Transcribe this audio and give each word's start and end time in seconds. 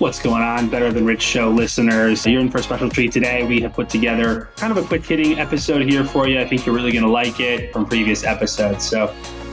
What's 0.00 0.20
going 0.20 0.42
on, 0.42 0.68
Better 0.68 0.92
Than 0.92 1.06
Rich 1.06 1.22
Show 1.22 1.50
listeners? 1.50 2.26
You're 2.26 2.40
in 2.40 2.50
for 2.50 2.58
a 2.58 2.62
special 2.64 2.90
treat 2.90 3.12
today. 3.12 3.44
We 3.44 3.60
have 3.60 3.74
put 3.74 3.88
together 3.88 4.50
kind 4.56 4.76
of 4.76 4.84
a 4.84 4.86
quick 4.86 5.06
hitting 5.06 5.38
episode 5.38 5.82
here 5.82 6.04
for 6.04 6.26
you. 6.26 6.40
I 6.40 6.48
think 6.48 6.66
you're 6.66 6.74
really 6.74 6.90
going 6.90 7.04
to 7.04 7.10
like 7.10 7.38
it 7.38 7.72
from 7.72 7.86
previous 7.86 8.24
episodes. 8.24 8.84
So 8.84 9.04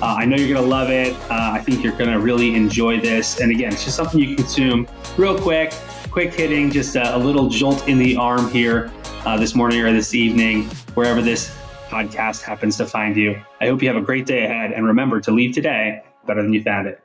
uh, 0.01 0.15
I 0.17 0.25
know 0.25 0.35
you're 0.35 0.51
going 0.51 0.63
to 0.63 0.67
love 0.67 0.89
it. 0.89 1.13
Uh, 1.29 1.51
I 1.53 1.59
think 1.59 1.83
you're 1.83 1.95
going 1.95 2.09
to 2.09 2.19
really 2.19 2.55
enjoy 2.55 2.99
this. 2.99 3.39
And 3.39 3.51
again, 3.51 3.71
it's 3.71 3.83
just 3.83 3.95
something 3.95 4.19
you 4.19 4.35
consume 4.35 4.87
real 5.15 5.39
quick, 5.39 5.73
quick 6.09 6.33
hitting, 6.33 6.71
just 6.71 6.95
a, 6.95 7.15
a 7.15 7.19
little 7.19 7.47
jolt 7.47 7.87
in 7.87 7.99
the 7.99 8.17
arm 8.17 8.49
here 8.49 8.91
uh, 9.25 9.37
this 9.37 9.53
morning 9.53 9.81
or 9.81 9.93
this 9.93 10.15
evening, 10.15 10.63
wherever 10.95 11.21
this 11.21 11.55
podcast 11.89 12.41
happens 12.41 12.77
to 12.77 12.87
find 12.87 13.15
you. 13.15 13.39
I 13.61 13.67
hope 13.67 13.83
you 13.83 13.87
have 13.89 13.97
a 13.97 14.05
great 14.05 14.25
day 14.25 14.45
ahead. 14.45 14.71
And 14.71 14.87
remember 14.87 15.21
to 15.21 15.29
leave 15.29 15.53
today 15.53 16.01
better 16.25 16.41
than 16.41 16.51
you 16.51 16.63
found 16.63 16.87
it 16.87 16.99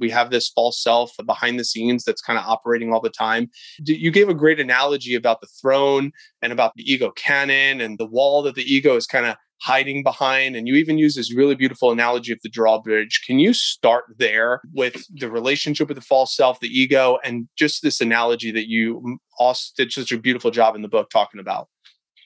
we 0.00 0.10
have 0.10 0.30
this 0.30 0.48
false 0.48 0.82
self 0.82 1.12
behind 1.24 1.58
the 1.58 1.64
scenes 1.64 2.04
that's 2.04 2.22
kind 2.22 2.38
of 2.38 2.44
operating 2.46 2.92
all 2.92 3.00
the 3.00 3.10
time. 3.10 3.50
You 3.84 4.10
gave 4.10 4.28
a 4.28 4.34
great 4.34 4.58
analogy 4.58 5.14
about 5.14 5.40
the 5.40 5.48
throne 5.60 6.12
and 6.42 6.52
about 6.52 6.72
the 6.76 6.82
ego 6.90 7.10
cannon 7.12 7.80
and 7.80 7.98
the 7.98 8.06
wall 8.06 8.42
that 8.42 8.54
the 8.54 8.62
ego 8.62 8.96
is 8.96 9.06
kind 9.06 9.26
of 9.26 9.36
hiding 9.60 10.02
behind. 10.02 10.56
And 10.56 10.66
you 10.66 10.74
even 10.74 10.98
use 10.98 11.14
this 11.14 11.34
really 11.34 11.54
beautiful 11.54 11.90
analogy 11.90 12.32
of 12.32 12.40
the 12.42 12.48
drawbridge. 12.48 13.22
Can 13.26 13.38
you 13.38 13.52
start 13.52 14.04
there 14.18 14.60
with 14.72 15.04
the 15.10 15.30
relationship 15.30 15.88
with 15.88 15.96
the 15.96 16.02
false 16.02 16.34
self, 16.34 16.60
the 16.60 16.68
ego, 16.68 17.18
and 17.22 17.48
just 17.56 17.82
this 17.82 18.00
analogy 18.00 18.50
that 18.52 18.68
you 18.68 19.02
mm, 19.06 19.16
also 19.38 19.72
did 19.76 19.92
such 19.92 20.12
a 20.12 20.18
beautiful 20.18 20.50
job 20.50 20.74
in 20.74 20.82
the 20.82 20.88
book 20.88 21.10
talking 21.10 21.40
about? 21.40 21.68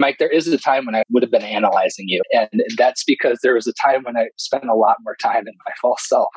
Mike, 0.00 0.16
there 0.18 0.28
is 0.28 0.48
a 0.48 0.58
time 0.58 0.86
when 0.86 0.94
I 0.94 1.02
would 1.10 1.22
have 1.22 1.30
been 1.30 1.42
analyzing 1.42 2.06
you. 2.08 2.22
And 2.32 2.62
that's 2.76 3.04
because 3.04 3.38
there 3.42 3.54
was 3.54 3.66
a 3.66 3.72
time 3.72 4.02
when 4.02 4.16
I 4.16 4.28
spent 4.36 4.68
a 4.68 4.74
lot 4.74 4.96
more 5.02 5.16
time 5.20 5.46
in 5.46 5.54
my 5.66 5.72
false 5.80 6.08
self, 6.08 6.30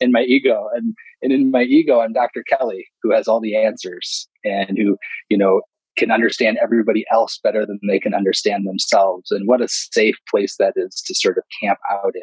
in 0.00 0.12
my 0.12 0.22
ego. 0.22 0.68
And, 0.74 0.94
and 1.22 1.32
in 1.32 1.50
my 1.50 1.62
ego, 1.62 2.00
I'm 2.00 2.12
Dr. 2.12 2.42
Kelly, 2.48 2.86
who 3.02 3.12
has 3.12 3.28
all 3.28 3.40
the 3.40 3.56
answers 3.56 4.28
and 4.44 4.76
who, 4.76 4.96
you 5.28 5.38
know, 5.38 5.62
can 5.96 6.10
understand 6.10 6.58
everybody 6.62 7.04
else 7.10 7.40
better 7.42 7.64
than 7.64 7.80
they 7.88 7.98
can 7.98 8.14
understand 8.14 8.66
themselves. 8.66 9.30
And 9.30 9.48
what 9.48 9.62
a 9.62 9.68
safe 9.68 10.16
place 10.30 10.56
that 10.58 10.74
is 10.76 11.02
to 11.06 11.14
sort 11.14 11.38
of 11.38 11.44
camp 11.62 11.78
out 11.90 12.14
in 12.14 12.22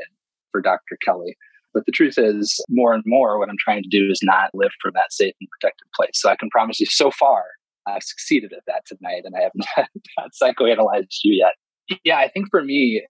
for 0.51 0.61
Dr. 0.61 0.97
Kelly. 1.03 1.35
But 1.73 1.85
the 1.87 1.91
truth 1.91 2.19
is, 2.19 2.63
more 2.69 2.93
and 2.93 3.03
more, 3.05 3.39
what 3.39 3.49
I'm 3.49 3.57
trying 3.57 3.81
to 3.81 3.89
do 3.89 4.11
is 4.11 4.19
not 4.21 4.51
live 4.53 4.71
from 4.79 4.91
that 4.93 5.11
safe 5.11 5.33
and 5.41 5.49
protected 5.49 5.87
place. 5.95 6.11
So 6.13 6.29
I 6.29 6.35
can 6.35 6.49
promise 6.51 6.79
you, 6.79 6.85
so 6.85 7.09
far, 7.09 7.45
I've 7.87 8.03
succeeded 8.03 8.53
at 8.53 8.63
that 8.67 8.83
tonight, 8.85 9.23
and 9.25 9.35
I 9.35 9.41
have 9.41 9.51
not, 9.77 9.89
not 10.17 10.31
psychoanalyzed 10.31 11.19
you 11.23 11.33
yet. 11.33 11.99
Yeah, 12.03 12.17
I 12.17 12.29
think 12.29 12.47
for 12.49 12.63
me, 12.63 13.05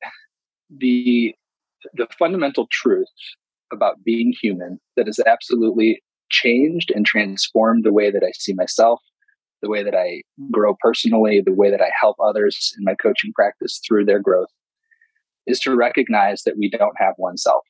the 0.70 1.36
the 1.94 2.08
fundamental 2.18 2.68
truth 2.72 3.08
about 3.72 4.04
being 4.04 4.34
human 4.42 4.80
that 4.96 5.08
has 5.08 5.20
absolutely 5.26 6.02
changed 6.30 6.92
and 6.92 7.06
transformed 7.06 7.84
the 7.84 7.92
way 7.92 8.10
that 8.10 8.24
I 8.24 8.32
see 8.32 8.54
myself, 8.54 9.02
the 9.62 9.70
way 9.70 9.84
that 9.84 9.96
I 9.96 10.22
grow 10.52 10.76
personally, 10.80 11.42
the 11.46 11.54
way 11.54 11.70
that 11.70 11.82
I 11.82 11.92
help 12.00 12.16
others 12.24 12.74
in 12.78 12.86
my 12.86 12.96
coaching 12.96 13.34
practice 13.34 13.82
through 13.86 14.06
their 14.06 14.20
growth, 14.20 14.48
is 15.46 15.60
to 15.62 15.76
recognize 15.76 16.44
that 16.44 16.58
we 16.58 16.70
don't 16.70 16.96
have 16.98 17.16
one 17.18 17.38
self, 17.38 17.64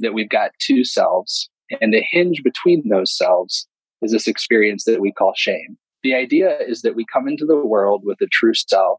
that 0.00 0.14
we've 0.14 0.28
got 0.28 0.50
two 0.58 0.84
selves, 0.84 1.48
and 1.80 1.94
the 1.94 2.02
hinge 2.10 2.42
between 2.42 2.88
those 2.88 3.16
selves 3.16 3.68
is 4.02 4.12
this 4.12 4.26
experience 4.26 4.84
that 4.84 5.00
we 5.00 5.12
call 5.12 5.32
shame 5.36 5.78
the 6.02 6.14
idea 6.14 6.58
is 6.60 6.82
that 6.82 6.94
we 6.94 7.04
come 7.12 7.28
into 7.28 7.44
the 7.44 7.56
world 7.56 8.02
with 8.04 8.20
a 8.20 8.26
true 8.30 8.54
self. 8.54 8.98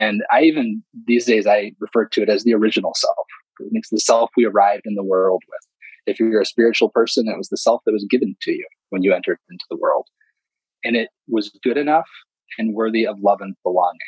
And 0.00 0.22
I 0.30 0.42
even 0.42 0.82
these 1.06 1.26
days 1.26 1.46
I 1.46 1.72
refer 1.78 2.06
to 2.06 2.22
it 2.22 2.28
as 2.28 2.44
the 2.44 2.54
original 2.54 2.92
self. 2.94 3.26
It's 3.72 3.90
the 3.90 4.00
self 4.00 4.30
we 4.36 4.44
arrived 4.44 4.82
in 4.84 4.94
the 4.94 5.04
world 5.04 5.42
with. 5.48 5.60
If 6.06 6.18
you're 6.18 6.40
a 6.40 6.46
spiritual 6.46 6.88
person, 6.88 7.28
it 7.28 7.36
was 7.36 7.48
the 7.48 7.56
self 7.56 7.82
that 7.84 7.92
was 7.92 8.06
given 8.08 8.34
to 8.42 8.52
you 8.52 8.66
when 8.90 9.02
you 9.02 9.12
entered 9.12 9.38
into 9.50 9.64
the 9.70 9.76
world. 9.76 10.06
And 10.84 10.96
it 10.96 11.10
was 11.28 11.50
good 11.62 11.76
enough 11.76 12.08
and 12.56 12.74
worthy 12.74 13.06
of 13.06 13.18
love 13.20 13.40
and 13.40 13.54
belonging. 13.62 13.98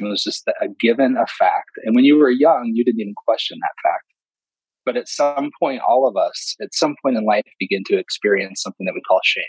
It 0.00 0.04
was 0.04 0.22
just 0.22 0.46
a 0.46 0.68
given, 0.78 1.16
a 1.16 1.26
fact. 1.26 1.70
And 1.84 1.96
when 1.96 2.04
you 2.04 2.16
were 2.16 2.30
young, 2.30 2.70
you 2.74 2.84
didn't 2.84 3.00
even 3.00 3.14
question 3.26 3.58
that 3.60 3.82
fact. 3.82 4.04
But 4.86 4.96
at 4.96 5.08
some 5.08 5.50
point, 5.60 5.82
all 5.86 6.08
of 6.08 6.16
us, 6.16 6.56
at 6.62 6.72
some 6.72 6.94
point 7.02 7.16
in 7.16 7.24
life, 7.24 7.44
begin 7.58 7.82
to 7.86 7.98
experience 7.98 8.62
something 8.62 8.86
that 8.86 8.94
we 8.94 9.02
call 9.02 9.20
shame. 9.24 9.44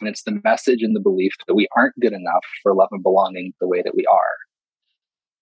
And 0.00 0.08
it's 0.08 0.22
the 0.22 0.40
message 0.44 0.82
and 0.82 0.94
the 0.94 1.00
belief 1.00 1.32
that 1.46 1.54
we 1.54 1.68
aren't 1.76 1.98
good 2.00 2.12
enough 2.12 2.44
for 2.62 2.74
love 2.74 2.88
and 2.90 3.02
belonging 3.02 3.52
the 3.60 3.68
way 3.68 3.82
that 3.82 3.94
we 3.94 4.04
are. 4.06 4.34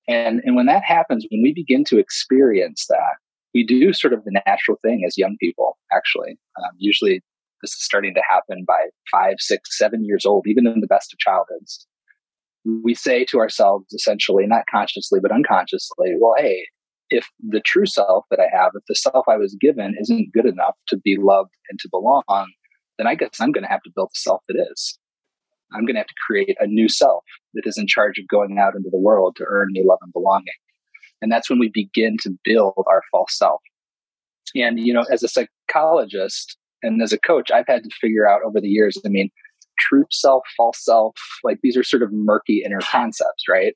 And, 0.08 0.40
and 0.44 0.56
when 0.56 0.66
that 0.66 0.82
happens, 0.84 1.26
when 1.30 1.42
we 1.42 1.52
begin 1.52 1.84
to 1.84 1.98
experience 1.98 2.86
that, 2.88 3.16
we 3.54 3.64
do 3.64 3.92
sort 3.92 4.12
of 4.12 4.24
the 4.24 4.40
natural 4.46 4.78
thing 4.82 5.04
as 5.06 5.18
young 5.18 5.36
people, 5.38 5.78
actually. 5.92 6.38
Um, 6.58 6.70
usually 6.78 7.22
this 7.62 7.72
is 7.72 7.84
starting 7.84 8.14
to 8.14 8.22
happen 8.28 8.64
by 8.66 8.86
five, 9.10 9.36
six, 9.38 9.78
seven 9.78 10.04
years 10.04 10.26
old, 10.26 10.46
even 10.46 10.66
in 10.66 10.80
the 10.80 10.86
best 10.86 11.12
of 11.12 11.18
childhoods. 11.18 11.86
We 12.64 12.94
say 12.94 13.24
to 13.26 13.38
ourselves, 13.38 13.92
essentially, 13.92 14.46
not 14.46 14.64
consciously, 14.70 15.20
but 15.20 15.32
unconsciously, 15.32 16.14
well, 16.20 16.34
hey, 16.38 16.64
if 17.10 17.26
the 17.46 17.60
true 17.60 17.86
self 17.86 18.24
that 18.30 18.40
I 18.40 18.48
have, 18.56 18.72
if 18.74 18.82
the 18.88 18.94
self 18.94 19.26
I 19.28 19.36
was 19.36 19.56
given 19.60 19.94
isn't 20.00 20.32
good 20.32 20.46
enough 20.46 20.74
to 20.88 20.96
be 20.96 21.16
loved 21.20 21.50
and 21.70 21.78
to 21.80 21.88
belong, 21.90 22.22
then 22.98 23.06
I 23.06 23.14
guess 23.14 23.40
I'm 23.40 23.52
going 23.52 23.64
to 23.64 23.70
have 23.70 23.82
to 23.82 23.90
build 23.94 24.10
a 24.14 24.18
self 24.18 24.42
that 24.48 24.66
is. 24.70 24.98
I'm 25.74 25.86
going 25.86 25.94
to 25.94 26.00
have 26.00 26.06
to 26.06 26.14
create 26.26 26.56
a 26.60 26.66
new 26.66 26.88
self 26.88 27.24
that 27.54 27.66
is 27.66 27.78
in 27.78 27.86
charge 27.86 28.18
of 28.18 28.28
going 28.28 28.58
out 28.58 28.74
into 28.74 28.90
the 28.90 28.98
world 28.98 29.36
to 29.36 29.44
earn 29.48 29.68
me 29.72 29.82
love 29.84 29.98
and 30.02 30.12
belonging. 30.12 30.54
And 31.22 31.30
that's 31.30 31.48
when 31.48 31.58
we 31.58 31.70
begin 31.72 32.16
to 32.22 32.36
build 32.44 32.84
our 32.86 33.02
false 33.10 33.36
self. 33.36 33.60
And, 34.54 34.78
you 34.78 34.92
know, 34.92 35.04
as 35.10 35.22
a 35.22 35.28
psychologist 35.28 36.56
and 36.82 37.00
as 37.00 37.12
a 37.12 37.18
coach, 37.18 37.50
I've 37.50 37.66
had 37.66 37.84
to 37.84 37.90
figure 38.00 38.28
out 38.28 38.42
over 38.44 38.60
the 38.60 38.68
years, 38.68 38.98
I 39.06 39.08
mean, 39.08 39.30
true 39.78 40.04
self, 40.10 40.42
false 40.56 40.84
self, 40.84 41.14
like 41.42 41.58
these 41.62 41.76
are 41.76 41.82
sort 41.82 42.02
of 42.02 42.12
murky 42.12 42.62
inner 42.64 42.80
concepts, 42.80 43.44
right? 43.48 43.74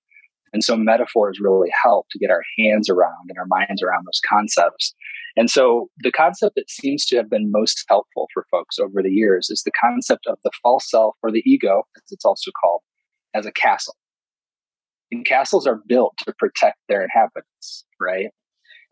And 0.57 0.65
so 0.65 0.75
metaphors 0.75 1.39
really 1.39 1.69
help 1.83 2.07
to 2.11 2.19
get 2.19 2.31
our 2.31 2.41
hands 2.59 2.89
around 2.89 3.29
and 3.29 3.37
our 3.37 3.45
minds 3.47 3.83
around 3.83 4.07
those 4.07 4.23
concepts. 4.27 4.95
And 5.37 5.51
so 5.51 5.91
the 5.99 6.11
concept 6.11 6.55
that 6.57 6.71
seems 6.71 7.05
to 7.09 7.17
have 7.17 7.29
been 7.29 7.51
most 7.53 7.85
helpful 7.91 8.27
for 8.33 8.47
folks 8.51 8.79
over 8.79 9.03
the 9.03 9.11
years 9.11 9.51
is 9.51 9.65
the 9.65 9.71
concept 9.79 10.27
of 10.27 10.39
the 10.45 10.51
false 10.63 10.89
self 10.89 11.15
or 11.23 11.31
the 11.31 11.43
ego, 11.45 11.83
as 11.95 12.11
it's 12.11 12.25
also 12.25 12.51
called, 12.59 12.81
as 13.35 13.45
a 13.45 13.53
castle. 13.53 13.97
And 15.13 15.27
castles 15.27 15.67
are 15.67 15.83
built 15.87 16.15
to 16.25 16.33
protect 16.39 16.79
their 16.89 17.03
inhabitants, 17.03 17.85
right? 18.01 18.29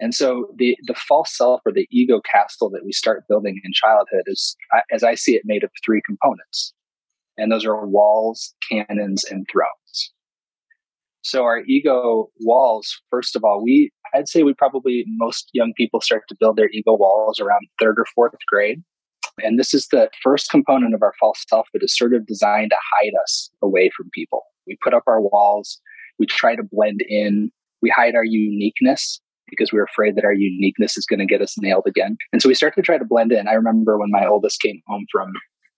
And 0.00 0.14
so 0.14 0.48
the, 0.58 0.76
the 0.86 0.94
false 0.94 1.34
self 1.34 1.62
or 1.64 1.72
the 1.72 1.88
ego 1.90 2.20
castle 2.30 2.68
that 2.72 2.84
we 2.84 2.92
start 2.92 3.24
building 3.26 3.58
in 3.64 3.72
childhood 3.72 4.24
is, 4.26 4.54
as 4.92 5.02
I 5.02 5.14
see 5.14 5.34
it, 5.34 5.44
made 5.46 5.64
of 5.64 5.70
three 5.82 6.02
components. 6.04 6.74
And 7.38 7.50
those 7.50 7.64
are 7.64 7.86
walls, 7.86 8.52
cannons, 8.70 9.24
and 9.24 9.46
thrones. 9.50 10.12
So 11.24 11.42
our 11.42 11.60
ego 11.66 12.28
walls, 12.40 13.00
first 13.10 13.34
of 13.34 13.44
all, 13.44 13.62
we 13.62 13.90
I'd 14.14 14.28
say 14.28 14.42
we 14.42 14.54
probably 14.54 15.04
most 15.16 15.50
young 15.52 15.72
people 15.76 16.00
start 16.00 16.24
to 16.28 16.36
build 16.38 16.56
their 16.56 16.70
ego 16.70 16.94
walls 16.94 17.40
around 17.40 17.66
third 17.80 17.98
or 17.98 18.06
fourth 18.14 18.34
grade. 18.48 18.82
And 19.42 19.58
this 19.58 19.74
is 19.74 19.88
the 19.88 20.08
first 20.22 20.50
component 20.50 20.94
of 20.94 21.02
our 21.02 21.14
false 21.18 21.44
self 21.48 21.66
that 21.72 21.82
is 21.82 21.96
sort 21.96 22.14
of 22.14 22.26
designed 22.26 22.70
to 22.70 22.76
hide 23.00 23.14
us 23.22 23.50
away 23.62 23.90
from 23.96 24.10
people. 24.14 24.42
We 24.66 24.78
put 24.84 24.94
up 24.94 25.02
our 25.06 25.20
walls, 25.20 25.80
we 26.18 26.26
try 26.26 26.54
to 26.54 26.62
blend 26.62 27.00
in, 27.08 27.50
we 27.82 27.90
hide 27.90 28.14
our 28.14 28.24
uniqueness 28.24 29.20
because 29.48 29.72
we're 29.72 29.84
afraid 29.84 30.16
that 30.16 30.24
our 30.24 30.32
uniqueness 30.32 30.96
is 30.96 31.06
going 31.06 31.20
to 31.20 31.26
get 31.26 31.42
us 31.42 31.56
nailed 31.58 31.84
again. 31.86 32.16
And 32.32 32.40
so 32.40 32.48
we 32.48 32.54
start 32.54 32.74
to 32.76 32.82
try 32.82 32.98
to 32.98 33.04
blend 33.04 33.32
in. 33.32 33.48
I 33.48 33.52
remember 33.52 33.98
when 33.98 34.10
my 34.10 34.26
oldest 34.26 34.60
came 34.60 34.80
home 34.86 35.06
from 35.10 35.32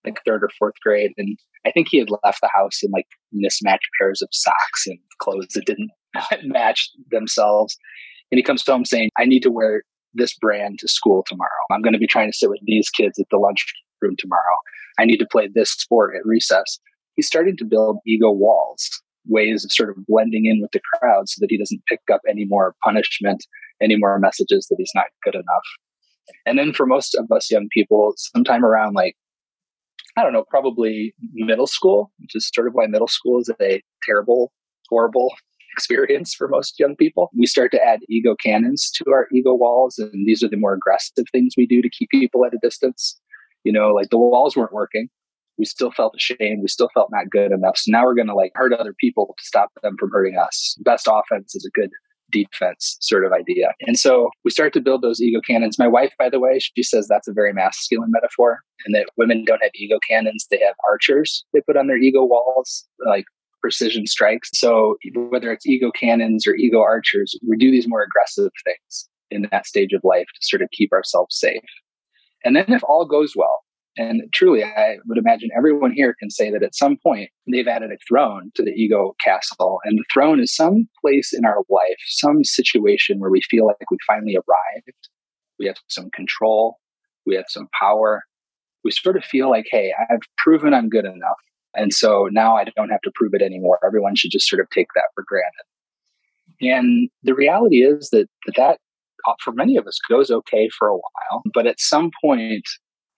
like 0.07 0.21
third 0.25 0.43
or 0.43 0.51
fourth 0.59 0.75
grade. 0.83 1.13
And 1.17 1.37
I 1.67 1.71
think 1.73 1.89
he 1.91 1.99
had 1.99 2.09
left 2.11 2.41
the 2.41 2.51
house 2.55 2.83
in 2.83 2.91
like 2.91 3.07
mismatched 3.33 3.89
pairs 3.99 4.23
of 4.23 4.29
socks 4.33 4.87
and 4.87 4.99
clothes 5.21 5.49
that 5.55 5.67
didn't 5.67 5.91
match 6.45 6.91
themselves. 7.11 7.77
And 8.31 8.39
he 8.39 8.43
comes 8.43 8.65
home 8.67 8.85
saying, 8.85 9.11
I 9.19 9.25
need 9.25 9.43
to 9.43 9.51
wear 9.51 9.83
this 10.15 10.35
brand 10.35 10.79
to 10.81 10.89
school 10.89 11.25
tomorrow. 11.27 11.51
I'm 11.71 11.83
going 11.83 11.93
to 11.93 11.99
be 11.99 12.07
trying 12.07 12.31
to 12.31 12.37
sit 12.37 12.49
with 12.49 12.61
these 12.65 12.89
kids 12.91 13.19
at 13.19 13.27
the 13.31 13.39
lunchroom 13.39 14.17
tomorrow. 14.19 14.57
I 14.99 15.05
need 15.05 15.19
to 15.19 15.27
play 15.31 15.49
this 15.53 15.73
sport 15.73 16.15
at 16.17 16.25
recess. 16.25 16.79
He's 17.15 17.27
starting 17.27 17.57
to 17.59 17.65
build 17.65 17.99
ego 18.07 18.31
walls, 18.31 18.89
ways 19.27 19.65
of 19.65 19.73
sort 19.73 19.91
of 19.91 20.07
blending 20.07 20.47
in 20.47 20.61
with 20.61 20.71
the 20.73 20.81
crowd 20.95 21.29
so 21.29 21.39
that 21.41 21.51
he 21.51 21.59
doesn't 21.59 21.85
pick 21.89 22.01
up 22.13 22.21
any 22.29 22.45
more 22.47 22.75
punishment, 22.83 23.45
any 23.83 23.97
more 23.97 24.19
messages 24.19 24.67
that 24.69 24.77
he's 24.79 24.93
not 24.95 25.07
good 25.23 25.35
enough. 25.35 25.67
And 26.45 26.59
then 26.59 26.73
for 26.73 26.87
most 26.87 27.15
of 27.15 27.31
us 27.31 27.51
young 27.51 27.69
people, 27.73 28.15
sometime 28.17 28.65
around 28.65 28.95
like 28.95 29.17
I 30.17 30.23
don't 30.23 30.33
know, 30.33 30.45
probably 30.49 31.15
middle 31.35 31.67
school, 31.67 32.11
which 32.19 32.35
is 32.35 32.51
sort 32.55 32.67
of 32.67 32.75
why 32.75 32.87
middle 32.87 33.09
school 33.09 33.39
is 33.39 33.51
a 33.61 33.83
terrible, 34.05 34.53
horrible 34.89 35.35
experience 35.73 36.35
for 36.35 36.49
most 36.49 36.79
young 36.79 36.97
people. 36.97 37.31
We 37.39 37.47
start 37.47 37.71
to 37.73 37.83
add 37.83 38.01
ego 38.09 38.35
cannons 38.43 38.91
to 38.93 39.05
our 39.13 39.27
ego 39.33 39.55
walls, 39.55 39.99
and 39.99 40.27
these 40.27 40.43
are 40.43 40.49
the 40.49 40.57
more 40.57 40.73
aggressive 40.73 41.25
things 41.33 41.55
we 41.57 41.67
do 41.67 41.83
to 41.83 41.91
keep 41.91 42.09
people 42.11 42.47
at 42.47 42.55
a 42.55 42.59
distance. 42.63 43.21
You 43.65 43.73
know, 43.73 43.89
like 43.89 44.09
the 44.11 44.19
walls 44.19 44.57
weren't 44.57 44.73
working. 44.73 45.09
We 45.59 45.65
still 45.65 45.91
felt 45.91 46.15
ashamed. 46.17 46.61
We 46.63 46.69
still 46.69 46.91
felt 46.95 47.09
not 47.11 47.31
good 47.31 47.51
enough. 47.51 47.79
So 47.79 47.91
now 47.91 48.05
we're 48.05 48.15
going 48.15 48.29
to 48.29 48.35
like 48.35 48.53
hurt 48.55 48.73
other 48.73 48.95
people 48.99 49.35
to 49.39 49.45
stop 49.45 49.71
them 49.83 49.97
from 49.99 50.11
hurting 50.13 50.37
us. 50.39 50.77
Best 50.85 51.09
offense 51.11 51.55
is 51.55 51.67
a 51.67 51.79
good 51.79 51.91
defense 52.31 52.97
sort 53.01 53.25
of 53.25 53.33
idea. 53.33 53.73
And 53.83 53.99
so 53.99 54.31
we 54.45 54.51
start 54.51 54.73
to 54.75 54.81
build 54.81 55.03
those 55.03 55.21
ego 55.21 55.41
cannons. 55.47 55.79
My 55.79 55.89
wife, 55.89 56.13
by 56.19 56.29
the 56.29 56.41
way, 56.41 56.59
she 56.59 56.83
says 56.83 57.07
that's 57.09 57.29
a 57.29 57.33
very 57.33 57.53
masculine 57.53 58.11
metaphor 58.11 58.61
and 58.85 58.95
that 58.95 59.09
women 59.17 59.45
don't 59.45 59.63
have 59.63 59.73
ego 59.75 59.99
cannons, 60.09 60.47
they 60.51 60.61
have 60.65 60.75
archers 60.89 61.45
they 61.53 61.61
put 61.61 61.77
on 61.77 61.87
their 61.87 61.97
ego 61.97 62.25
walls, 62.25 62.85
like 63.05 63.25
precision 63.61 64.07
strikes. 64.07 64.51
So 64.55 64.97
whether 65.15 65.53
it's 65.53 65.67
ego 65.67 65.91
cannons 65.91 66.47
or 66.47 66.55
ego 66.55 66.81
archers, 66.81 67.39
we 67.49 67.57
do 67.57 67.71
these 67.71 67.89
more 67.89 68.03
aggressive 68.03 68.51
things 68.65 69.09
in 69.31 69.49
that 69.51 69.67
stage 69.67 69.93
of 69.93 70.03
life 70.05 70.27
to 70.27 70.47
sort 70.47 70.63
of 70.63 70.71
keep 70.71 70.93
ourselves 70.93 71.39
safe. 71.39 71.63
And 72.45 72.55
then 72.55 72.67
if 72.69 72.83
all 72.85 73.07
goes 73.07 73.33
well, 73.35 73.61
and 73.97 74.23
truly, 74.33 74.63
I 74.63 74.97
would 75.07 75.17
imagine 75.17 75.49
everyone 75.57 75.93
here 75.93 76.15
can 76.19 76.31
say 76.31 76.51
that 76.51 76.63
at 76.63 76.75
some 76.75 76.99
point 77.03 77.31
they've 77.51 77.67
added 77.67 77.91
a 77.91 77.97
throne 78.07 78.51
to 78.55 78.63
the 78.63 78.73
ego 78.73 79.15
castle. 79.25 79.81
And 79.85 79.99
the 79.99 80.05
throne 80.13 80.39
is 80.39 80.55
some 80.55 80.89
place 81.01 81.33
in 81.33 81.47
our 81.47 81.63
life, 81.71 81.97
some 82.09 82.45
situation 82.45 83.21
where 83.21 83.31
we 83.31 83.41
feel 83.51 83.67
like 83.67 83.77
we 83.91 83.97
finally 84.07 84.37
arrived. 84.37 85.09
We 85.59 85.67
have 85.67 85.77
some 85.89 86.11
control, 86.11 86.77
we 87.25 87.37
have 87.37 87.47
some 87.49 87.69
power. 87.79 88.23
We 88.85 88.91
sort 88.91 89.17
of 89.17 89.25
feel 89.25 89.51
like, 89.51 89.67
hey, 89.71 89.93
I've 90.11 90.21
proven 90.39 90.75
I'm 90.75 90.89
good 90.89 91.07
enough. 91.07 91.37
And 91.75 91.93
so 91.93 92.29
now 92.31 92.57
I 92.57 92.65
don't 92.77 92.91
have 92.91 93.01
to 93.03 93.13
prove 93.15 93.33
it 93.35 93.43
anymore. 93.43 93.79
Everyone 93.85 94.15
should 94.15 94.31
just 94.31 94.49
sort 94.49 94.61
of 94.61 94.71
take 94.71 94.89
that 94.95 95.09
for 95.15 95.25
granted. 95.27 95.65
And 96.61 97.11
the 97.23 97.35
reality 97.35 97.79
is 97.79 98.11
that 98.11 98.29
that, 98.47 98.55
that 98.57 98.79
uh, 99.27 99.35
for 99.43 99.53
many 99.53 99.77
of 99.77 99.87
us 99.87 99.99
goes 100.09 100.31
okay 100.31 100.69
for 100.79 100.89
a 100.89 100.95
while, 100.95 101.43
but 101.53 101.67
at 101.67 101.81
some 101.81 102.11
point 102.23 102.65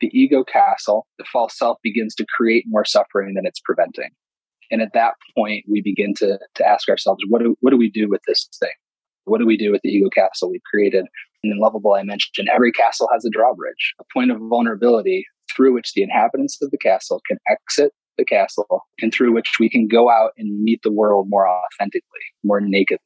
the 0.01 0.11
ego 0.13 0.45
castle, 0.45 1.07
the 1.19 1.25
false 1.33 1.57
self 1.57 1.79
begins 1.83 2.15
to 2.17 2.27
create 2.37 2.65
more 2.67 2.85
suffering 2.85 3.35
than 3.35 3.47
it's 3.47 3.61
preventing. 3.61 4.11
And 4.71 4.83
at 4.83 4.93
that 4.95 5.15
point, 5.37 5.65
we 5.69 5.81
begin 5.83 6.15
to, 6.19 6.39
to 6.57 6.67
ask 6.67 6.89
ourselves, 6.89 7.23
what 7.29 7.43
do, 7.43 7.57
what 7.61 7.71
do 7.71 7.77
we 7.77 7.91
do 7.91 8.09
with 8.09 8.21
this 8.27 8.49
thing? 8.61 8.71
What 9.25 9.39
do 9.39 9.47
we 9.47 9.57
do 9.57 9.71
with 9.71 9.81
the 9.83 9.91
ego 9.91 10.09
castle 10.11 10.51
we've 10.51 10.61
created? 10.71 11.05
And 11.43 11.53
in 11.53 11.61
Loveable, 11.61 11.99
I 11.99 12.03
mentioned 12.03 12.49
every 12.53 12.73
castle 12.73 13.09
has 13.13 13.25
a 13.25 13.31
drawbridge, 13.31 13.95
a 14.01 14.05
point 14.13 14.31
of 14.31 14.39
vulnerability 14.41 15.25
through 15.55 15.75
which 15.75 15.93
the 15.95 16.03
inhabitants 16.03 16.59
of 16.63 16.71
the 16.71 16.79
castle 16.79 17.21
can 17.27 17.39
exit 17.49 17.93
the 18.17 18.25
castle 18.25 18.85
and 19.01 19.13
through 19.13 19.33
which 19.33 19.53
we 19.61 19.71
can 19.71 19.87
go 19.87 20.11
out 20.11 20.33
and 20.37 20.63
meet 20.63 20.81
the 20.83 20.93
world 20.93 21.27
more 21.29 21.49
authentically, 21.49 22.03
more 22.45 22.61
nakedly. 22.61 23.01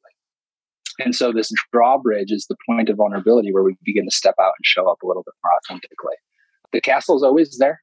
And 0.99 1.15
so 1.15 1.31
this 1.31 1.51
drawbridge 1.71 2.31
is 2.31 2.45
the 2.49 2.57
point 2.69 2.89
of 2.89 2.97
vulnerability 2.97 3.51
where 3.51 3.63
we 3.63 3.75
begin 3.83 4.05
to 4.05 4.15
step 4.15 4.35
out 4.39 4.53
and 4.57 4.65
show 4.65 4.89
up 4.89 5.01
a 5.03 5.07
little 5.07 5.23
bit 5.23 5.33
more 5.43 5.51
authentically 5.57 6.15
the 6.73 6.81
castle 6.81 7.15
is 7.15 7.23
always 7.23 7.57
there. 7.59 7.81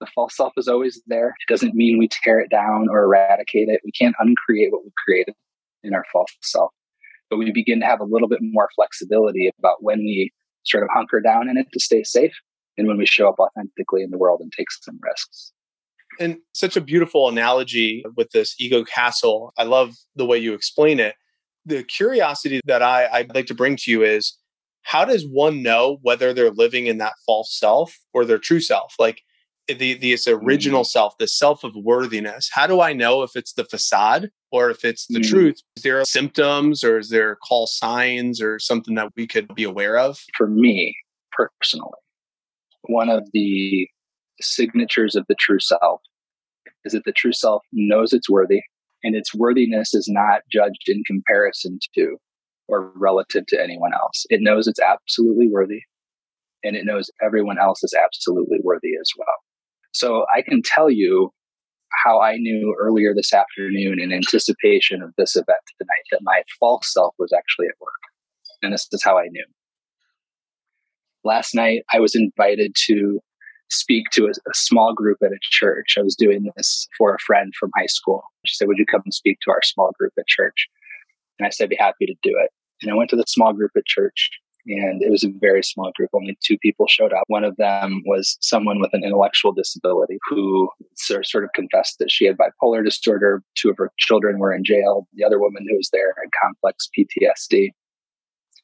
The 0.00 0.06
false 0.14 0.36
self 0.36 0.52
is 0.56 0.68
always 0.68 1.02
there. 1.06 1.28
It 1.28 1.52
doesn't 1.52 1.74
mean 1.74 1.98
we 1.98 2.08
tear 2.08 2.38
it 2.38 2.50
down 2.50 2.88
or 2.90 3.02
eradicate 3.04 3.68
it. 3.68 3.80
We 3.84 3.92
can't 3.92 4.14
uncreate 4.18 4.72
what 4.72 4.84
we 4.84 4.90
created 5.04 5.34
in 5.82 5.94
our 5.94 6.04
false 6.12 6.30
self. 6.42 6.70
But 7.28 7.38
we 7.38 7.50
begin 7.50 7.80
to 7.80 7.86
have 7.86 8.00
a 8.00 8.04
little 8.04 8.28
bit 8.28 8.40
more 8.42 8.68
flexibility 8.74 9.50
about 9.58 9.82
when 9.82 9.98
we 9.98 10.32
sort 10.64 10.82
of 10.82 10.90
hunker 10.92 11.20
down 11.20 11.48
in 11.48 11.56
it 11.56 11.66
to 11.72 11.80
stay 11.80 12.02
safe 12.02 12.34
and 12.76 12.86
when 12.86 12.98
we 12.98 13.06
show 13.06 13.28
up 13.28 13.38
authentically 13.38 14.02
in 14.02 14.10
the 14.10 14.18
world 14.18 14.40
and 14.40 14.52
take 14.52 14.70
some 14.70 14.98
risks. 15.02 15.52
And 16.18 16.38
such 16.54 16.76
a 16.76 16.80
beautiful 16.80 17.28
analogy 17.28 18.04
with 18.16 18.30
this 18.30 18.54
ego 18.58 18.84
castle. 18.84 19.52
I 19.56 19.64
love 19.64 19.94
the 20.16 20.26
way 20.26 20.38
you 20.38 20.54
explain 20.54 21.00
it. 21.00 21.14
The 21.66 21.84
curiosity 21.84 22.60
that 22.66 22.82
I, 22.82 23.06
I'd 23.12 23.34
like 23.34 23.46
to 23.46 23.54
bring 23.54 23.76
to 23.76 23.90
you 23.90 24.02
is 24.02 24.36
how 24.82 25.04
does 25.04 25.26
one 25.30 25.62
know 25.62 25.98
whether 26.02 26.32
they're 26.32 26.50
living 26.50 26.86
in 26.86 26.98
that 26.98 27.14
false 27.26 27.56
self 27.56 27.98
or 28.12 28.24
their 28.24 28.38
true 28.38 28.60
self? 28.60 28.94
Like 28.98 29.22
the 29.68 29.94
this 29.94 30.26
original 30.26 30.82
mm. 30.82 30.86
self, 30.86 31.16
the 31.18 31.28
self 31.28 31.64
of 31.64 31.72
worthiness. 31.76 32.48
How 32.52 32.66
do 32.66 32.80
I 32.80 32.92
know 32.92 33.22
if 33.22 33.36
it's 33.36 33.52
the 33.52 33.64
facade 33.64 34.30
or 34.50 34.70
if 34.70 34.84
it's 34.84 35.06
the 35.08 35.20
mm. 35.20 35.28
truth? 35.28 35.60
Is 35.76 35.82
there 35.82 36.04
symptoms 36.04 36.82
or 36.82 36.98
is 36.98 37.10
there 37.10 37.36
call 37.36 37.66
signs 37.66 38.40
or 38.40 38.58
something 38.58 38.94
that 38.96 39.12
we 39.16 39.26
could 39.26 39.54
be 39.54 39.64
aware 39.64 39.98
of? 39.98 40.18
For 40.36 40.46
me 40.46 40.96
personally, 41.32 41.98
one 42.82 43.08
of 43.08 43.28
the 43.32 43.88
signatures 44.40 45.14
of 45.14 45.26
the 45.28 45.36
true 45.38 45.60
self 45.60 46.00
is 46.84 46.92
that 46.92 47.04
the 47.04 47.12
true 47.12 47.32
self 47.32 47.62
knows 47.72 48.12
it's 48.12 48.30
worthy 48.30 48.62
and 49.02 49.14
its 49.14 49.34
worthiness 49.34 49.94
is 49.94 50.08
not 50.08 50.42
judged 50.50 50.88
in 50.88 51.02
comparison 51.06 51.78
to 51.94 52.16
or 52.70 52.92
relative 52.94 53.46
to 53.46 53.60
anyone 53.60 53.92
else. 53.92 54.24
It 54.30 54.40
knows 54.40 54.66
it's 54.66 54.80
absolutely 54.80 55.48
worthy 55.50 55.82
and 56.62 56.76
it 56.76 56.84
knows 56.84 57.10
everyone 57.22 57.58
else 57.58 57.82
is 57.82 57.94
absolutely 57.94 58.58
worthy 58.62 58.92
as 59.00 59.10
well. 59.18 59.26
So 59.92 60.24
I 60.34 60.42
can 60.42 60.62
tell 60.62 60.90
you 60.90 61.32
how 62.04 62.20
I 62.20 62.36
knew 62.36 62.76
earlier 62.78 63.12
this 63.14 63.32
afternoon 63.32 64.00
in 64.00 64.12
anticipation 64.12 65.02
of 65.02 65.12
this 65.16 65.34
event 65.34 65.58
tonight 65.78 66.04
that 66.12 66.20
my 66.22 66.42
false 66.58 66.92
self 66.92 67.14
was 67.18 67.32
actually 67.36 67.66
at 67.66 67.80
work. 67.80 67.90
And 68.62 68.72
this 68.72 68.86
is 68.92 69.02
how 69.02 69.18
I 69.18 69.26
knew. 69.30 69.44
Last 71.24 71.54
night, 71.54 71.82
I 71.92 71.98
was 71.98 72.14
invited 72.14 72.74
to 72.86 73.20
speak 73.70 74.10
to 74.10 74.26
a, 74.26 74.30
a, 74.30 74.54
small 74.54 74.94
group 74.94 75.18
at 75.22 75.32
a 75.32 75.38
church. 75.42 75.94
I 75.98 76.02
was 76.02 76.16
doing 76.16 76.50
this 76.56 76.88
for 76.96 77.14
a 77.14 77.18
friend 77.18 77.52
from 77.58 77.70
high 77.76 77.86
school. 77.86 78.22
She 78.46 78.54
said, 78.54 78.68
Would 78.68 78.78
you 78.78 78.86
come 78.86 79.02
and 79.04 79.14
speak 79.14 79.38
to 79.42 79.50
our 79.50 79.60
small 79.62 79.92
group 79.98 80.12
at 80.18 80.26
church? 80.26 80.68
And 81.38 81.46
I 81.46 81.50
said, 81.50 81.64
I'd 81.64 81.70
be 81.70 81.76
happy 81.78 82.06
to 82.06 82.14
do 82.22 82.36
it. 82.42 82.50
And 82.82 82.90
I 82.90 82.94
went 82.94 83.10
to 83.10 83.16
the 83.16 83.24
small 83.26 83.52
group 83.52 83.72
at 83.76 83.86
church 83.86 84.30
and 84.66 85.02
it 85.02 85.10
was 85.10 85.24
a 85.24 85.32
very 85.40 85.62
small 85.62 85.90
group. 85.96 86.10
Only 86.12 86.36
two 86.42 86.58
people 86.58 86.86
showed 86.86 87.12
up. 87.12 87.24
One 87.28 87.44
of 87.44 87.56
them 87.56 88.02
was 88.04 88.36
someone 88.40 88.80
with 88.80 88.90
an 88.92 89.04
intellectual 89.04 89.52
disability 89.52 90.18
who 90.28 90.68
sort 90.96 91.44
of 91.44 91.50
confessed 91.54 91.98
that 91.98 92.10
she 92.10 92.26
had 92.26 92.36
bipolar 92.36 92.84
disorder. 92.84 93.42
Two 93.56 93.70
of 93.70 93.78
her 93.78 93.90
children 93.98 94.38
were 94.38 94.52
in 94.52 94.64
jail. 94.64 95.08
The 95.14 95.24
other 95.24 95.38
woman 95.38 95.66
who 95.68 95.76
was 95.76 95.90
there 95.92 96.14
had 96.16 96.30
complex 96.42 96.88
PTSD. 96.96 97.68
It 97.68 97.72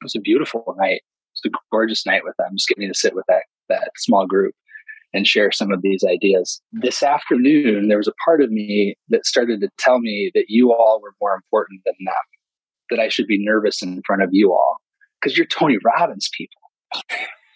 was 0.02 0.14
a 0.14 0.20
beautiful 0.20 0.74
night. 0.78 1.00
It 1.00 1.40
was 1.44 1.52
a 1.52 1.58
gorgeous 1.70 2.04
night 2.04 2.22
with 2.24 2.34
them, 2.38 2.56
just 2.56 2.68
getting 2.68 2.88
to 2.88 2.98
sit 2.98 3.14
with 3.14 3.24
that, 3.28 3.44
that 3.68 3.90
small 3.96 4.26
group 4.26 4.54
and 5.14 5.26
share 5.26 5.50
some 5.50 5.72
of 5.72 5.80
these 5.80 6.04
ideas. 6.04 6.60
This 6.72 7.02
afternoon, 7.02 7.88
there 7.88 7.96
was 7.96 8.08
a 8.08 8.14
part 8.24 8.42
of 8.42 8.50
me 8.50 8.96
that 9.08 9.24
started 9.24 9.60
to 9.62 9.70
tell 9.78 9.98
me 9.98 10.30
that 10.34 10.46
you 10.48 10.72
all 10.72 11.00
were 11.00 11.14
more 11.20 11.34
important 11.34 11.80
than 11.86 11.94
them 12.04 12.14
that 12.90 13.00
I 13.00 13.08
should 13.08 13.26
be 13.26 13.42
nervous 13.42 13.82
in 13.82 14.02
front 14.06 14.22
of 14.22 14.30
you 14.32 14.52
all 14.52 14.76
because 15.20 15.36
you're 15.36 15.46
Tony 15.46 15.78
Robbins 15.84 16.30
people, 16.36 16.60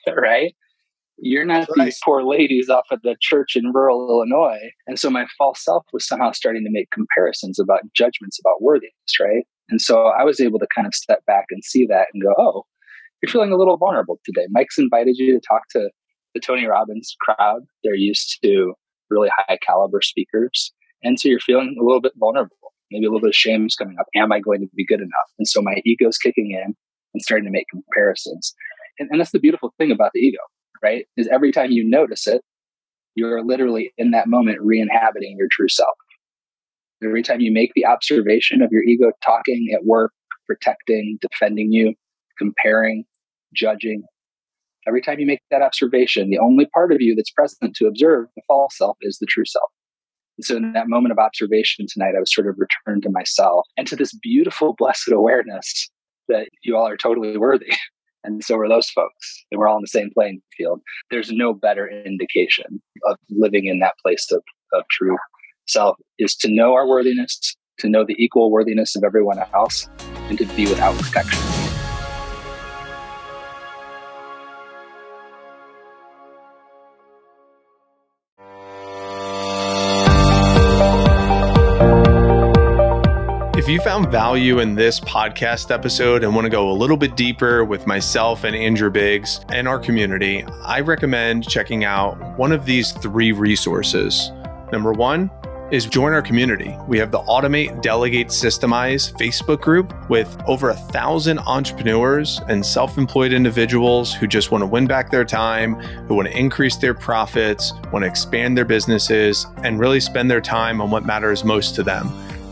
right? 0.16 0.54
You're 1.22 1.44
not 1.44 1.68
right. 1.76 1.84
these 1.84 2.00
poor 2.02 2.22
ladies 2.22 2.70
off 2.70 2.86
at 2.90 3.02
the 3.02 3.14
church 3.20 3.54
in 3.54 3.72
rural 3.72 4.08
Illinois. 4.08 4.70
And 4.86 4.98
so 4.98 5.10
my 5.10 5.26
false 5.36 5.62
self 5.62 5.84
was 5.92 6.06
somehow 6.06 6.32
starting 6.32 6.64
to 6.64 6.70
make 6.70 6.90
comparisons 6.90 7.58
about 7.58 7.80
judgments 7.94 8.38
about 8.40 8.62
worthiness, 8.62 8.92
right? 9.20 9.44
And 9.68 9.80
so 9.80 10.06
I 10.06 10.24
was 10.24 10.40
able 10.40 10.58
to 10.58 10.66
kind 10.74 10.86
of 10.86 10.94
step 10.94 11.24
back 11.26 11.44
and 11.50 11.62
see 11.62 11.86
that 11.86 12.08
and 12.12 12.22
go, 12.22 12.34
oh, 12.38 12.64
you're 13.22 13.30
feeling 13.30 13.52
a 13.52 13.56
little 13.56 13.76
vulnerable 13.76 14.18
today. 14.24 14.46
Mike's 14.50 14.78
invited 14.78 15.16
you 15.18 15.32
to 15.32 15.46
talk 15.46 15.62
to 15.70 15.90
the 16.34 16.40
Tony 16.40 16.66
Robbins 16.66 17.14
crowd. 17.20 17.62
They're 17.84 17.94
used 17.94 18.38
to 18.42 18.72
really 19.10 19.28
high 19.36 19.58
caliber 19.64 20.00
speakers. 20.00 20.72
And 21.02 21.20
so 21.20 21.28
you're 21.28 21.40
feeling 21.40 21.76
a 21.78 21.84
little 21.84 22.00
bit 22.00 22.12
vulnerable 22.18 22.69
maybe 22.90 23.06
a 23.06 23.08
little 23.08 23.20
bit 23.20 23.30
of 23.30 23.34
shame 23.34 23.66
is 23.66 23.74
coming 23.74 23.96
up. 23.98 24.06
Am 24.14 24.32
I 24.32 24.40
going 24.40 24.60
to 24.60 24.68
be 24.74 24.86
good 24.86 25.00
enough? 25.00 25.30
And 25.38 25.46
so 25.46 25.62
my 25.62 25.80
ego's 25.84 26.18
kicking 26.18 26.50
in 26.50 26.74
and 27.14 27.22
starting 27.22 27.44
to 27.44 27.50
make 27.50 27.66
comparisons. 27.70 28.54
And, 28.98 29.08
and 29.10 29.20
that's 29.20 29.32
the 29.32 29.38
beautiful 29.38 29.74
thing 29.78 29.90
about 29.90 30.12
the 30.14 30.20
ego, 30.20 30.38
right? 30.82 31.06
Is 31.16 31.28
every 31.28 31.52
time 31.52 31.70
you 31.70 31.88
notice 31.88 32.26
it, 32.26 32.42
you're 33.14 33.44
literally 33.44 33.92
in 33.98 34.12
that 34.12 34.28
moment 34.28 34.58
re-inhabiting 34.60 35.36
your 35.38 35.48
true 35.50 35.68
self. 35.68 35.94
Every 37.02 37.22
time 37.22 37.40
you 37.40 37.52
make 37.52 37.72
the 37.74 37.86
observation 37.86 38.62
of 38.62 38.70
your 38.70 38.82
ego 38.82 39.10
talking 39.24 39.68
at 39.74 39.84
work, 39.84 40.12
protecting, 40.46 41.18
defending 41.20 41.72
you, 41.72 41.94
comparing, 42.38 43.04
judging, 43.54 44.02
every 44.86 45.00
time 45.00 45.18
you 45.18 45.26
make 45.26 45.40
that 45.50 45.62
observation, 45.62 46.30
the 46.30 46.38
only 46.38 46.66
part 46.66 46.92
of 46.92 46.98
you 47.00 47.14
that's 47.14 47.30
present 47.30 47.74
to 47.76 47.86
observe 47.86 48.26
the 48.36 48.42
false 48.46 48.76
self 48.76 48.96
is 49.00 49.18
the 49.18 49.26
true 49.26 49.44
self. 49.46 49.70
And 50.40 50.44
so 50.46 50.56
in 50.56 50.72
that 50.72 50.88
moment 50.88 51.12
of 51.12 51.18
observation 51.18 51.84
tonight, 51.86 52.14
I 52.16 52.20
was 52.20 52.34
sort 52.34 52.46
of 52.46 52.56
returned 52.56 53.02
to 53.02 53.10
myself 53.10 53.66
and 53.76 53.86
to 53.88 53.94
this 53.94 54.14
beautiful, 54.14 54.74
blessed 54.78 55.12
awareness 55.12 55.90
that 56.28 56.48
you 56.62 56.78
all 56.78 56.88
are 56.88 56.96
totally 56.96 57.36
worthy. 57.36 57.72
And 58.22 58.44
so 58.44 58.58
are 58.58 58.68
those 58.68 58.90
folks. 58.90 59.46
And 59.50 59.58
we're 59.58 59.66
all 59.66 59.78
in 59.78 59.82
the 59.82 59.88
same 59.88 60.10
playing 60.12 60.42
field. 60.54 60.82
There's 61.10 61.32
no 61.32 61.54
better 61.54 61.88
indication 61.88 62.82
of 63.06 63.16
living 63.30 63.64
in 63.64 63.78
that 63.78 63.94
place 64.02 64.30
of, 64.30 64.42
of 64.74 64.82
true 64.90 65.16
self 65.66 65.96
is 66.18 66.36
to 66.36 66.48
know 66.50 66.74
our 66.74 66.86
worthiness, 66.86 67.56
to 67.78 67.88
know 67.88 68.04
the 68.04 68.22
equal 68.22 68.50
worthiness 68.50 68.94
of 68.94 69.04
everyone 69.04 69.38
else, 69.54 69.88
and 70.28 70.36
to 70.36 70.44
be 70.54 70.66
without 70.66 70.98
protection. 70.98 71.59
You 83.70 83.80
found 83.80 84.10
value 84.10 84.58
in 84.58 84.74
this 84.74 84.98
podcast 84.98 85.70
episode 85.70 86.24
and 86.24 86.34
want 86.34 86.44
to 86.44 86.50
go 86.50 86.70
a 86.70 86.72
little 86.72 86.96
bit 86.96 87.16
deeper 87.16 87.64
with 87.64 87.86
myself 87.86 88.42
and 88.42 88.56
Andrew 88.56 88.90
Biggs 88.90 89.40
and 89.50 89.68
our 89.68 89.78
community, 89.78 90.42
I 90.64 90.80
recommend 90.80 91.48
checking 91.48 91.84
out 91.84 92.36
one 92.36 92.50
of 92.50 92.64
these 92.64 92.90
three 92.90 93.30
resources. 93.30 94.32
Number 94.72 94.92
one, 94.92 95.30
is 95.70 95.86
join 95.86 96.12
our 96.12 96.22
community. 96.22 96.76
We 96.88 96.98
have 96.98 97.12
the 97.12 97.20
Automate, 97.20 97.80
Delegate, 97.80 98.28
Systemize 98.28 99.12
Facebook 99.12 99.60
group 99.60 99.94
with 100.10 100.36
over 100.48 100.70
a 100.70 100.74
thousand 100.74 101.38
entrepreneurs 101.40 102.40
and 102.48 102.66
self 102.66 102.98
employed 102.98 103.32
individuals 103.32 104.12
who 104.12 104.26
just 104.26 104.50
want 104.50 104.62
to 104.62 104.66
win 104.66 104.88
back 104.88 105.10
their 105.10 105.24
time, 105.24 105.74
who 106.08 106.14
want 106.14 106.26
to 106.26 106.36
increase 106.36 106.76
their 106.76 106.94
profits, 106.94 107.72
want 107.92 108.02
to 108.02 108.08
expand 108.08 108.56
their 108.56 108.64
businesses, 108.64 109.46
and 109.58 109.78
really 109.78 110.00
spend 110.00 110.28
their 110.28 110.40
time 110.40 110.80
on 110.80 110.90
what 110.90 111.06
matters 111.06 111.44
most 111.44 111.76
to 111.76 111.84
them. 111.84 112.10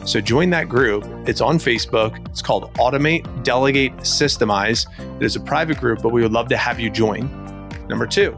So 0.08 0.22
join 0.22 0.48
that 0.50 0.70
group. 0.70 1.04
It's 1.28 1.42
on 1.42 1.58
Facebook. 1.58 2.26
It's 2.30 2.40
called 2.40 2.72
Automate, 2.76 3.44
Delegate, 3.44 3.94
Systemize. 3.98 4.86
It 5.16 5.22
is 5.22 5.36
a 5.36 5.40
private 5.40 5.76
group, 5.76 6.00
but 6.00 6.12
we 6.12 6.22
would 6.22 6.32
love 6.32 6.48
to 6.48 6.56
have 6.56 6.80
you 6.80 6.88
join. 6.88 7.28
Number 7.90 8.06
two 8.06 8.34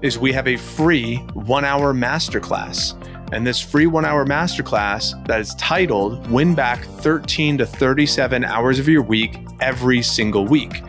is 0.00 0.16
we 0.16 0.32
have 0.32 0.46
a 0.46 0.56
free 0.56 1.16
one 1.34 1.64
hour 1.64 1.92
masterclass. 1.92 2.94
And 3.32 3.44
this 3.44 3.60
free 3.60 3.88
one 3.88 4.04
hour 4.04 4.24
masterclass 4.24 5.26
that 5.26 5.40
is 5.40 5.56
titled 5.56 6.30
Win 6.30 6.54
Back 6.54 6.84
13 6.84 7.58
to 7.58 7.66
37 7.66 8.44
Hours 8.44 8.78
of 8.78 8.86
Your 8.86 9.02
Week 9.02 9.40
Every 9.60 10.02
Single 10.02 10.46
Week. 10.46 10.84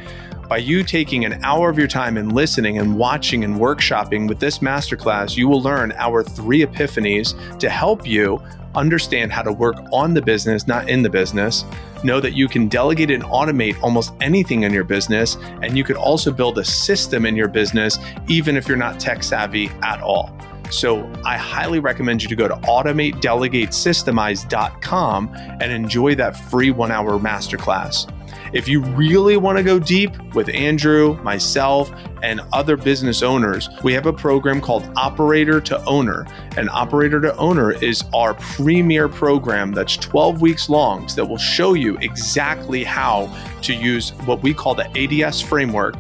By 0.50 0.58
you 0.58 0.84
taking 0.84 1.24
an 1.26 1.44
hour 1.44 1.70
of 1.70 1.78
your 1.78 1.88
time 1.88 2.18
and 2.18 2.34
listening 2.34 2.80
and 2.80 2.98
watching 2.98 3.44
and 3.44 3.58
workshopping 3.58 4.28
with 4.28 4.40
this 4.40 4.58
masterclass, 4.60 5.38
you 5.38 5.48
will 5.48 5.62
learn 5.62 5.92
our 5.92 6.24
three 6.24 6.66
epiphanies 6.66 7.60
to 7.60 7.70
help 7.70 8.08
you 8.08 8.42
understand 8.74 9.32
how 9.32 9.44
to 9.44 9.52
work 9.52 9.76
on 9.94 10.16
the 10.16 10.24
business, 10.24 10.66
not 10.66 10.90
in 10.90 11.04
the 11.04 11.10
business. 11.10 11.66
Know 12.04 12.20
that 12.20 12.34
you 12.34 12.48
can 12.48 12.68
delegate 12.68 13.12
and 13.12 13.22
automate 13.26 13.80
almost 13.84 14.12
anything 14.22 14.64
in 14.64 14.74
your 14.74 14.84
business. 14.84 15.38
And 15.62 15.78
you 15.78 15.84
could 15.84 15.98
also 15.98 16.32
build 16.32 16.58
a 16.58 16.66
system 16.66 17.28
in 17.28 17.36
your 17.36 17.48
business, 17.48 18.00
even 18.28 18.58
if 18.58 18.68
you're 18.68 18.76
not 18.76 19.00
tech 19.00 19.22
savvy 19.22 19.70
at 19.84 20.02
all. 20.02 20.36
So 20.72 21.08
I 21.24 21.38
highly 21.38 21.78
recommend 21.78 22.24
you 22.24 22.30
to 22.30 22.36
go 22.36 22.48
to 22.48 22.56
automatedelegatesystemize.com 22.56 25.30
and 25.36 25.72
enjoy 25.72 26.16
that 26.16 26.36
free 26.36 26.72
one 26.72 26.92
hour 26.92 27.20
masterclass. 27.20 28.12
If 28.52 28.68
you 28.68 28.82
really 28.82 29.38
want 29.38 29.58
to 29.58 29.64
go 29.64 29.78
deep 29.78 30.12
with 30.34 30.50
Andrew, 30.50 31.22
myself, 31.22 31.92
and 32.24 32.42
other 32.52 32.76
business 32.76 33.22
owners, 33.22 33.70
we 33.84 33.94
have 33.94 34.08
a 34.08 34.14
program 34.14 34.60
called 34.60 34.90
Operator 34.96 35.62
to 35.62 35.84
Owner. 35.86 36.26
And 36.58 36.70
Operator 36.70 37.22
to 37.22 37.36
Owner 37.38 37.72
is 37.72 38.04
our 38.14 38.34
premier 38.34 39.08
program 39.08 39.72
that's 39.72 39.98
12 39.98 40.42
weeks 40.42 40.68
long 40.68 41.08
that 41.16 41.26
will 41.26 41.38
show 41.38 41.74
you 41.74 41.98
exactly 41.98 42.84
how 42.84 43.34
to 43.62 43.74
use 43.74 44.12
what 44.26 44.42
we 44.42 44.54
call 44.54 44.74
the 44.74 44.90
ADS 44.98 45.42
framework 45.42 45.96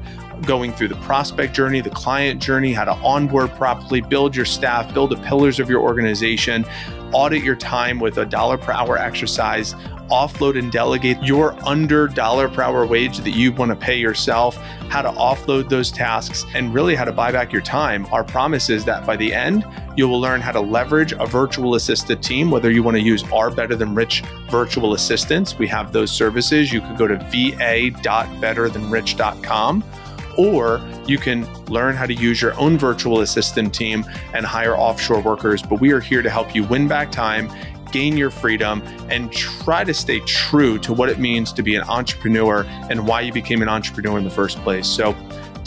going 0.45 0.71
through 0.71 0.87
the 0.87 0.95
prospect 0.95 1.53
journey, 1.53 1.81
the 1.81 1.89
client 1.89 2.41
journey, 2.41 2.73
how 2.73 2.85
to 2.85 2.93
onboard 2.93 3.51
properly, 3.51 4.01
build 4.01 4.35
your 4.35 4.45
staff, 4.45 4.91
build 4.93 5.11
the 5.11 5.17
pillars 5.17 5.59
of 5.59 5.69
your 5.69 5.81
organization, 5.81 6.65
audit 7.11 7.43
your 7.43 7.55
time 7.55 7.99
with 7.99 8.17
a 8.17 8.25
dollar 8.25 8.57
per 8.57 8.71
hour 8.71 8.97
exercise, 8.97 9.75
offload 10.09 10.57
and 10.57 10.71
delegate 10.71 11.21
your 11.23 11.53
under 11.67 12.07
dollar 12.07 12.49
per 12.49 12.61
hour 12.61 12.85
wage 12.85 13.19
that 13.19 13.31
you 13.31 13.51
want 13.51 13.69
to 13.69 13.75
pay 13.75 13.97
yourself, 13.97 14.55
how 14.89 15.01
to 15.01 15.09
offload 15.11 15.69
those 15.69 15.91
tasks, 15.91 16.45
and 16.53 16.73
really 16.73 16.95
how 16.95 17.05
to 17.05 17.11
buy 17.11 17.31
back 17.31 17.51
your 17.51 17.61
time. 17.61 18.05
Our 18.11 18.23
promise 18.23 18.69
is 18.69 18.85
that 18.85 19.05
by 19.05 19.15
the 19.15 19.33
end, 19.33 19.65
you 19.95 20.07
will 20.07 20.19
learn 20.19 20.41
how 20.41 20.51
to 20.51 20.61
leverage 20.61 21.13
a 21.13 21.25
virtual 21.25 21.75
assistant 21.75 22.23
team, 22.23 22.51
whether 22.51 22.71
you 22.71 22.83
want 22.83 22.97
to 22.97 23.01
use 23.01 23.23
our 23.31 23.51
Better 23.51 23.75
Than 23.75 23.95
Rich 23.95 24.23
virtual 24.49 24.93
assistants. 24.93 25.57
We 25.57 25.67
have 25.67 25.91
those 25.91 26.11
services. 26.11 26.71
You 26.71 26.81
could 26.81 26.97
go 26.97 27.07
to 27.07 27.17
va.betterthanrich.com 27.17 29.83
or 30.37 30.79
you 31.05 31.17
can 31.17 31.45
learn 31.65 31.95
how 31.95 32.05
to 32.05 32.13
use 32.13 32.41
your 32.41 32.57
own 32.57 32.77
virtual 32.77 33.19
assistant 33.19 33.73
team 33.73 34.05
and 34.33 34.45
hire 34.45 34.77
offshore 34.77 35.21
workers. 35.21 35.61
But 35.61 35.81
we 35.81 35.91
are 35.91 35.99
here 35.99 36.21
to 36.21 36.29
help 36.29 36.55
you 36.55 36.63
win 36.63 36.87
back 36.87 37.11
time, 37.11 37.51
gain 37.91 38.17
your 38.17 38.29
freedom, 38.29 38.81
and 39.09 39.31
try 39.31 39.83
to 39.83 39.93
stay 39.93 40.19
true 40.21 40.77
to 40.79 40.93
what 40.93 41.09
it 41.09 41.19
means 41.19 41.53
to 41.53 41.63
be 41.63 41.75
an 41.75 41.83
entrepreneur 41.83 42.65
and 42.89 43.07
why 43.07 43.21
you 43.21 43.33
became 43.33 43.61
an 43.61 43.69
entrepreneur 43.69 44.17
in 44.17 44.23
the 44.23 44.29
first 44.29 44.57
place. 44.59 44.87
So, 44.87 45.15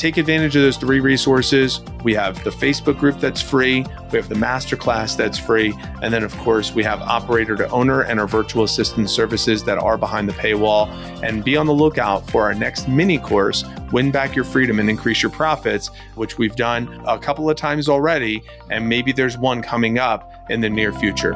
take 0.02 0.16
advantage 0.16 0.56
of 0.56 0.62
those 0.62 0.76
three 0.76 0.98
resources. 0.98 1.80
We 2.02 2.12
have 2.14 2.42
the 2.42 2.50
Facebook 2.50 2.98
group 2.98 3.20
that's 3.20 3.40
free, 3.40 3.84
we 4.10 4.18
have 4.18 4.28
the 4.28 4.34
masterclass 4.34 5.16
that's 5.16 5.38
free, 5.38 5.72
and 6.02 6.12
then, 6.12 6.24
of 6.24 6.36
course, 6.38 6.74
we 6.74 6.82
have 6.82 7.00
operator 7.02 7.54
to 7.54 7.68
owner 7.68 8.00
and 8.00 8.18
our 8.18 8.26
virtual 8.26 8.64
assistant 8.64 9.10
services 9.10 9.62
that 9.62 9.78
are 9.78 9.96
behind 9.96 10.28
the 10.28 10.32
paywall. 10.32 10.88
And 11.22 11.44
be 11.44 11.56
on 11.56 11.66
the 11.66 11.72
lookout 11.72 12.28
for 12.28 12.42
our 12.42 12.54
next 12.54 12.88
mini 12.88 13.18
course, 13.18 13.64
Win 13.92 14.10
Back 14.10 14.34
Your 14.34 14.44
Freedom 14.44 14.80
and 14.80 14.90
Increase 14.90 15.22
Your 15.22 15.30
Profits, 15.30 15.92
which 16.16 16.36
we've 16.36 16.56
done 16.56 17.00
a 17.06 17.16
couple 17.16 17.48
of 17.48 17.56
times 17.56 17.88
already, 17.88 18.42
and 18.70 18.88
maybe 18.88 19.12
there's 19.12 19.38
one 19.38 19.62
coming 19.62 19.98
up 20.00 20.32
in 20.50 20.60
the 20.60 20.68
near 20.68 20.92
future. 20.92 21.34